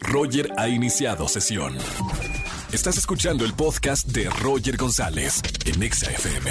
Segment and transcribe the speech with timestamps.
[0.00, 1.74] Roger ha iniciado sesión.
[2.72, 6.50] Estás escuchando el podcast de Roger González en Exa FM.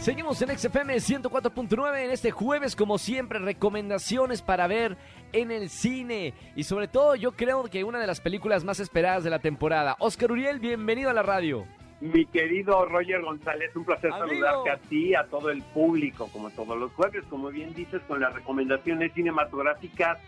[0.00, 4.98] Seguimos en XFM 104.9 en este jueves, como siempre, recomendaciones para ver
[5.32, 6.34] en el cine.
[6.54, 9.96] Y sobre todo, yo creo que una de las películas más esperadas de la temporada.
[9.98, 11.64] Oscar Uriel, bienvenido a la radio.
[12.00, 14.28] Mi querido Roger González, un placer Amigo.
[14.28, 18.20] saludarte a ti, a todo el público, como todos los jueves, como bien dices, con
[18.20, 20.18] las recomendaciones cinematográficas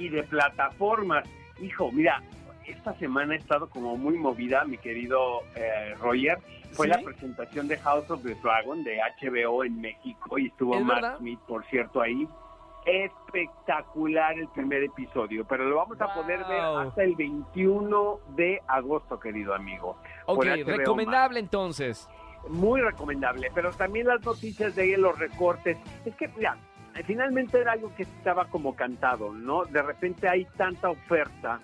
[0.00, 1.28] y de plataformas.
[1.60, 2.22] Hijo, mira,
[2.66, 6.38] esta semana he estado como muy movida, mi querido eh, Roger.
[6.72, 6.92] Fue ¿Sí?
[6.92, 10.94] la presentación de House of the Dragon de HBO en México y estuvo ¿Es Matt
[11.02, 11.18] verdad?
[11.18, 12.26] Smith, por cierto, ahí.
[12.86, 16.22] Espectacular el primer episodio, pero lo vamos a Wow.
[16.22, 19.98] poder ver hasta el 21 de agosto, querido amigo.
[20.26, 22.08] Ok, HBO Max recomendable entonces.
[22.48, 25.76] muy recomendable, pero también las noticias de ahí, los recortes.
[26.06, 26.56] Es que, mira,
[27.04, 29.64] finalmente era algo que estaba como cantado, ¿no?
[29.64, 31.60] De repente hay tanta oferta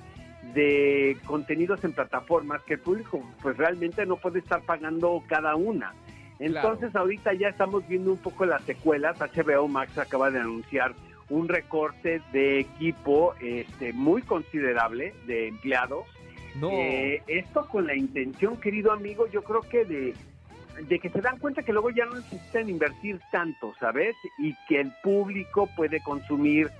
[0.54, 5.94] de contenidos en plataformas que el público pues realmente no puede estar pagando cada una.
[6.38, 9.18] Entonces ahorita ya estamos viendo un poco las secuelas.
[9.18, 10.94] HBO Max acaba de anunciar
[11.28, 16.06] un recorte de equipo este, muy considerable de empleados
[16.54, 16.70] No.
[16.70, 20.14] eh, esto con la intención, querido amigo, yo creo que de,
[20.82, 24.16] de que se dan cuenta que luego ya no necesitan invertir tanto, ¿sabes?
[24.38, 26.70] Y que el público puede consumir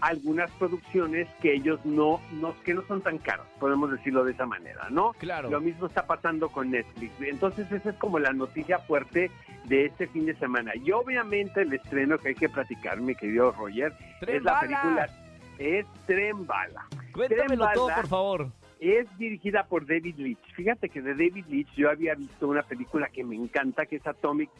[0.00, 4.46] algunas producciones que ellos no, no que no son tan caras, podemos decirlo de esa
[4.46, 5.12] manera, ¿no?
[5.12, 5.48] Claro.
[5.48, 7.12] Lo mismo está pasando con Netflix.
[7.20, 9.30] Entonces esa es como la noticia fuerte
[9.64, 10.72] de este fin de semana.
[10.74, 15.08] Y obviamente el estreno que hay que platicar, mi querido Roger, ¡Tren es la película
[15.58, 16.86] es Tren Bala.
[17.12, 18.48] Cuéntamelo Tren todo, por favor.
[18.84, 20.54] Es dirigida por David Leitch.
[20.56, 24.06] Fíjate que de David Leitch yo había visto una película que me encanta, que es
[24.08, 24.50] Atomic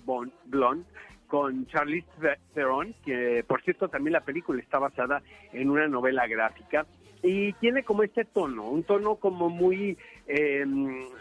[0.47, 0.85] Blonde,
[1.27, 6.29] con Charlize The- Theron, que por cierto también la película está basada en una novela
[6.29, 6.87] gráfica.
[7.25, 9.99] Y tiene como este tono, un tono como muy,
[10.29, 10.65] eh,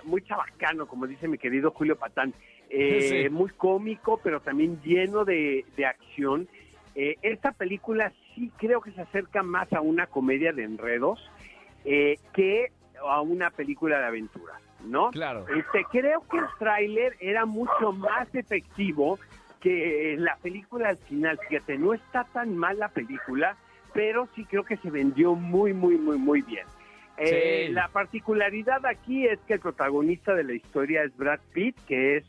[0.04, 2.36] muy chabacano, como dice mi querido Julio Patán.
[2.70, 3.30] Eh, Sí.
[3.30, 6.48] Muy cómico, pero también lleno de, de acción.
[6.94, 11.20] Eh, esta película sí creo que se acerca más a una comedia de enredos
[11.84, 12.72] eh, que
[13.08, 15.12] a una película de aventuras, ¿no?
[15.12, 15.46] Claro.
[15.48, 19.20] Este, creo que el tráiler era mucho más efectivo
[19.62, 21.40] que la película al final.
[21.48, 23.56] Fíjate, no está tan mal la película,
[23.94, 26.66] pero sí creo que se vendió muy, muy, muy, muy bien.
[27.18, 27.74] Eh, Sí.
[27.74, 32.26] La particularidad aquí es que el protagonista de la historia es Brad Pitt, que es,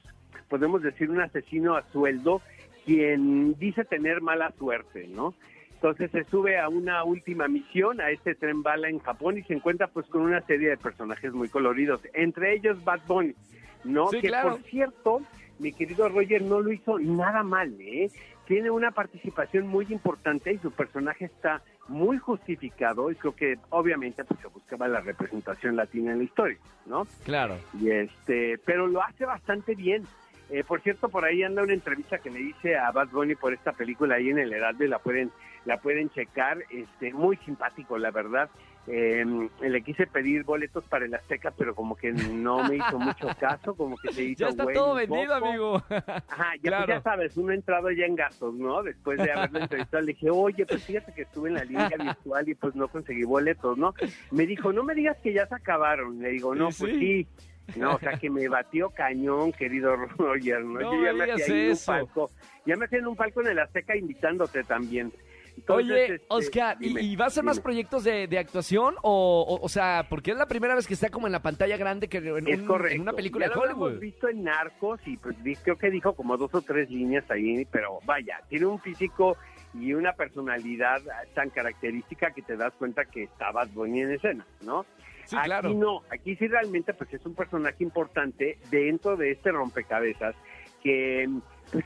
[0.49, 2.43] podemos decir, un asesino a sueldo,
[2.85, 5.35] quien dice tener mala suerte, ¿no?
[5.83, 9.55] Entonces se sube a una última misión, a este tren bala en Japón, y se
[9.55, 13.35] encuentra pues con una serie de personajes muy coloridos, entre ellos Bad Bunny,
[13.83, 14.07] ¿no?
[14.07, 14.51] Sí, que claro.
[14.51, 15.23] por cierto,
[15.59, 18.13] mi querido Roger no lo hizo nada mal, ¿eh?
[18.47, 24.23] Tiene una participación muy importante y su personaje está muy justificado y creo que obviamente
[24.23, 27.09] pues se buscaba la representación latina en la historia, ¿no?
[27.25, 27.57] Claro.
[27.81, 30.05] Y este, pero lo hace bastante bien.
[30.51, 33.55] Eh, por cierto, por ahí anda una entrevista que le hice a Bad Bunny por
[33.55, 35.31] esta película ahí en el Heraldo y la pueden,
[35.65, 36.59] la pueden checar.
[36.71, 38.51] Este, muy simpático, la verdad.
[38.89, 39.25] Eh,
[39.61, 43.75] le quise pedir boletos para el Azteca, pero como que no me hizo mucho caso,
[43.77, 45.47] como que se hizo Ya está todo vendido, poco.
[45.47, 45.83] amigo.
[45.89, 46.87] Ajá, ya, Claro.
[46.87, 48.83] pues ya sabes, uno ha entrado ya en gastos, ¿no?
[48.83, 52.49] Después de haberlo entrevistado, le dije, oye, pues fíjate que estuve en la línea virtual
[52.49, 53.95] y pues no conseguí boletos, ¿no?
[54.33, 56.21] Me dijo, no me digas que ya se acabaron.
[56.21, 56.99] Le digo, no, ¿Y pues sí?
[56.99, 57.29] sí.
[57.77, 60.81] No, o sea, que me batió cañón, querido Roger, ¿no?
[60.81, 61.93] No Yo ya me hacía en un eso.
[61.93, 62.31] palco.
[62.67, 65.13] Ya me hacía en un palco en el Azteca invitándote también.
[65.55, 67.63] Entonces, Oye, este, Oscar, ¿y- dime, ¿y, va a ser más dime.
[67.65, 68.95] proyectos de, de actuación?
[69.03, 71.77] O, o, o sea, porque es la primera vez que está como en la pantalla
[71.77, 72.95] grande que en, Es un- correcto.
[72.97, 74.01] en una película Ya de lo habíamos Hollywood.
[74.01, 77.99] visto en Narcos y pues creo que dijo como dos o tres líneas ahí, pero
[78.07, 79.37] vaya, tiene un físico
[79.75, 81.01] y una personalidad
[81.35, 84.85] tan característica que te das cuenta que está Bad Bunny en escena, ¿no?
[85.25, 85.73] Sí, aquí claro.
[85.75, 90.35] no, aquí sí realmente pues es un personaje importante dentro de este rompecabezas
[90.83, 91.29] que
[91.71, 91.85] pues,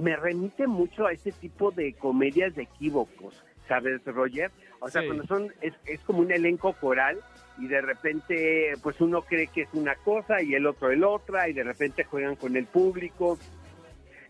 [0.00, 4.50] me- remite mucho a ese tipo de comedias de equívocos, ¿sabes, Roger?
[4.80, 5.06] O sea, Sí.
[5.08, 7.18] cuando son, es, es como un elenco coral
[7.58, 11.48] y de repente pues uno cree que es una cosa y el otro el otra
[11.48, 13.38] y de repente juegan con el público.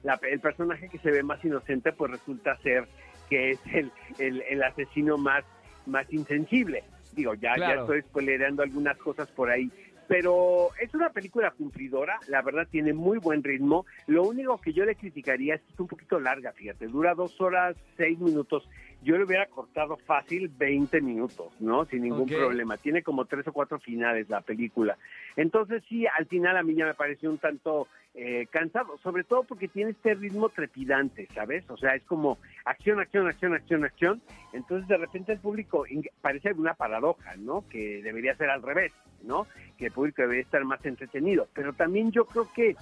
[0.05, 2.87] La- el personaje que se ve más inocente pues resulta ser
[3.29, 5.45] que es el, el, el asesino más,
[5.87, 6.85] más insensible.
[7.13, 9.71] Digo, ya, ya estoy spoilereando algunas cosas por ahí.
[10.07, 13.87] Pero es una película cumplidora, la verdad tiene muy buen ritmo.
[14.07, 17.41] Lo único que yo le criticaría es que es un poquito larga, fíjate, dura dos
[17.41, 18.69] horas, seis minutos.
[19.05, 21.85] Yo le hubiera cortado fácil 20 minutos, ¿no?
[21.85, 22.79] Sin ningún problema.
[22.79, 24.97] Tiene como tres o cuatro finales la película.
[25.37, 29.43] Entonces sí, al final a mí ya me pareció un tanto eh, cansado, sobre todo
[29.45, 31.69] porque tiene este ritmo trepidante, ¿sabes?
[31.69, 34.23] O sea, es como acción, acción, acción, acción, acción.
[34.53, 35.85] Entonces de repente el público
[36.23, 37.65] parece una paradoja, ¿no?
[37.69, 38.93] Que debería ser al revés,
[39.23, 39.47] ¿no?
[39.77, 41.47] Que el público debería estar más entretenido.
[41.53, 42.75] Pero también yo creo que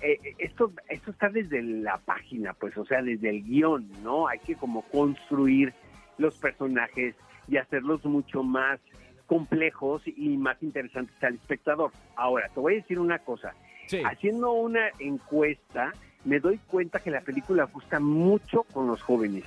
[0.00, 4.28] eh, esto, esto está desde la página, pues, o sea, desde el guion, ¿no?
[4.28, 5.72] Hay que como construir
[6.18, 7.14] los personajes
[7.48, 8.80] y hacerlos mucho más
[9.26, 11.92] complejos y más interesantes al espectador.
[12.16, 13.54] Ahora, te voy a decir una cosa.
[13.86, 14.02] Sí.
[14.04, 15.92] Haciendo una encuesta,
[16.24, 19.44] me doy cuenta que la película gusta mucho con los jóvenes.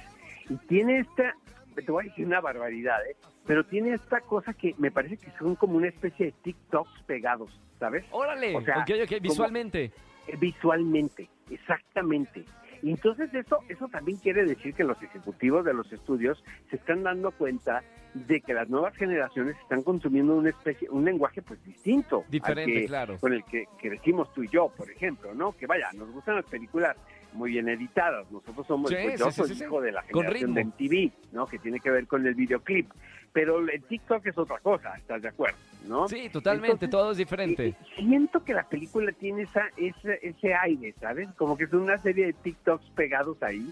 [0.49, 1.35] Y tiene esta,
[1.75, 3.15] te voy a decir una barbaridad, ¿eh?
[3.45, 7.59] Pero tiene esta cosa que me parece que son como una especie de TikToks pegados,
[7.79, 8.05] ¿sabes?
[8.11, 8.85] Órale, O sea,
[9.21, 9.91] visualmente.
[10.27, 12.43] Eh, visualmente, exactamente.
[12.83, 17.03] Y entonces eso, eso también quiere decir que los ejecutivos de los estudios se están
[17.03, 17.83] dando cuenta
[18.13, 22.23] de que las nuevas generaciones están consumiendo una especie, un lenguaje pues distinto.
[22.25, 23.17] al Diferente, que- claro.
[23.19, 25.53] Con el que crecimos tú y yo, por ejemplo, ¿no?
[25.53, 26.97] Que vaya, nos gustan las películas
[27.33, 28.29] muy bien editadas.
[28.31, 30.65] Nosotros somos, Sí, pues, yo sí, soy sí, hijo de la generación de.
[30.65, 31.45] MTV, ¿no?
[31.45, 32.89] Que tiene que ver con el videoclip.
[33.33, 35.57] Pero el TikTok es otra cosa, ¿estás de acuerdo?
[35.87, 36.07] ¿no?
[36.07, 37.75] Sí, totalmente, Entonces, todo es diferente.
[37.95, 41.29] siento que la película tiene esa, ese, ese aire, ¿sabes?
[41.37, 43.65] Como que es una serie de TikToks pegados ahí.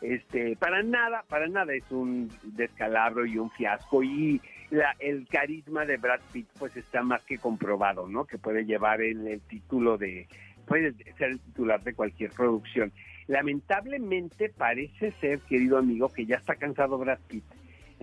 [0.00, 4.40] Este, para nada, para nada es un descalabro y un fiasco y
[4.70, 8.26] la, el carisma de Brad Pitt pues está más que comprobado, ¿no?
[8.26, 10.28] Que puede llevar el, el título de,
[10.66, 12.92] puede ser el titular de cualquier producción.
[13.28, 17.44] Lamentablemente parece ser, querido amigo, que ya está cansado Brad Pitt.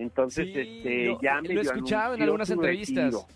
[0.02, 3.26] Entonces, Sí, este, ya lo he escuchado en algunas entrevistas.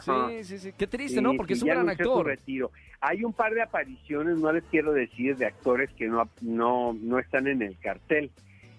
[0.00, 0.72] Sí, sí, sí.
[0.76, 1.34] Qué triste, Sí, ¿no?
[1.34, 2.26] Porque sí, es un gran actor.
[2.26, 2.70] retiro.
[3.00, 7.18] Hay un par de apariciones, no les quiero decir, de actores que no, no, no
[7.18, 8.30] están en el cartel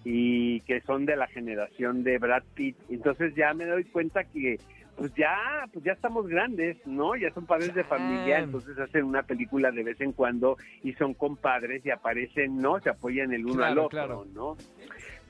[0.04, 2.76] y que son de la generación de Brad Pitt.
[2.88, 4.58] Entonces ya me doy cuenta que
[4.96, 5.36] pues ya,
[5.72, 7.16] pues ya estamos grandes, ¿no?
[7.16, 11.14] Ya son padres de familia, entonces hacen una película de vez en cuando y son
[11.14, 12.78] compadres y aparecen, ¿no?
[12.80, 14.26] Se apoyan el uno Claro, al otro, claro.
[14.34, 14.56] ¿no?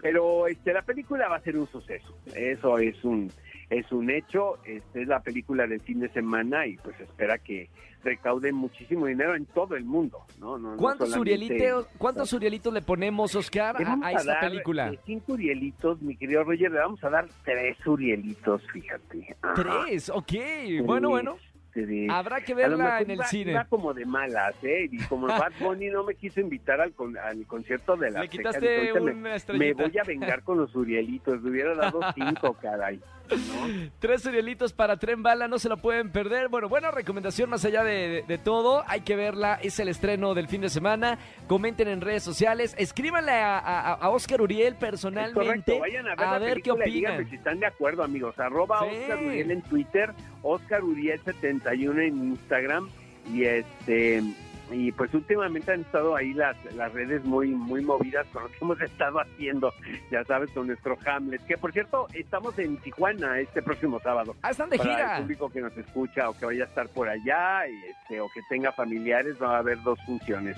[0.02, 2.14] Pero este, la película va a ser un suceso.
[2.34, 3.32] Eso es un
[3.70, 4.58] es un hecho.
[4.66, 7.70] Este es la película del fin de semana y pues espera que
[8.04, 10.58] recaude muchísimo dinero en todo el mundo, ¿no?
[10.58, 14.88] no, no ¿Cuántos, solamente- urielitos, ¿Cuántos urielitos le ponemos, Oscar, Le a, esta dar, película?
[14.90, 19.36] eh, cinco urielitos, mi querido Roger, le vamos a dar tres urielitos, fíjate.
[19.40, 20.26] Ajá, Tres, ok.
[20.26, 21.36] tres, Bueno, bueno.
[21.72, 22.08] Tres.
[22.10, 23.52] Habrá que A verla en el iba- cine.
[23.52, 24.88] iba como de malas, ¿eh?
[24.90, 28.50] Y como Bad Bunny no me quiso invitar al, con- al concierto de la Azteca,
[28.50, 29.82] quitaste me- una me estrellita.
[29.82, 33.00] voy a vengar con los urielitos, le hubiera dado cinco, caray.
[33.30, 33.88] ¿no?
[33.98, 36.48] Tres urielitos para Tren Bala, no se lo pueden perder.
[36.48, 38.84] Bueno, buena recomendación más allá de, de- de todo.
[38.86, 41.18] Hay que verla, es el estreno del fin de semana.
[41.46, 46.18] Comenten en redes sociales, escríbanle a, a- a Oscar Uriel personalmente correcto, vayan a ver
[46.26, 47.30] la ver qué y díganme opinan.
[47.30, 48.38] si están de acuerdo, amigos.
[48.38, 48.96] Arroba Sí.
[49.00, 50.10] Oscar Uriel en Twitter,
[50.42, 52.88] Oscar Uriel 71 en Instagram
[53.32, 54.22] y este
[54.70, 58.56] y pues últimamente han estado ahí las, las redes muy muy movidas con lo que
[58.62, 59.72] hemos estado haciendo,
[60.10, 64.34] ya sabes, con nuestro Hamlet, que por cierto estamos en Tijuana este próximo sábado.
[64.42, 65.18] Ah, están de Para el gira.
[65.18, 68.40] público que nos escucha o que vaya a estar por allá y este, o que
[68.48, 70.56] tenga familiares, va a haber dos funciones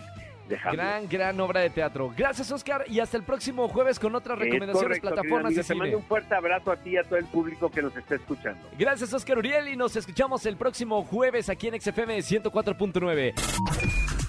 [0.48, 0.74] de Hamlet.
[0.74, 2.12] Gran, gran obra de teatro.
[2.16, 2.84] Gracias, Oscar.
[2.88, 5.74] Y hasta el próximo jueves con otras Es recomendaciones, correcto, plataformas querido de amigo.
[5.74, 5.96] Te mando cine.
[5.96, 8.68] un fuerte abrazo a ti y a todo el público que nos está escuchando.
[8.78, 9.68] Gracias, Oscar Uriel.
[9.68, 13.34] Y nos escuchamos el próximo jueves aquí en XFM 104.9.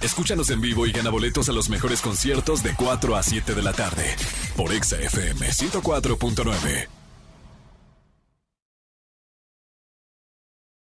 [0.02, 3.62] Escúchanos en vivo y gana boletos a los mejores conciertos de 4 a 7 de
[3.62, 4.16] la tarde
[4.56, 6.95] por Exa FM 104.9.